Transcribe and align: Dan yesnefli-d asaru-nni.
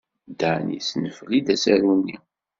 Dan 0.39 0.65
yesnefli-d 0.75 1.47
asaru-nni. 1.55 2.17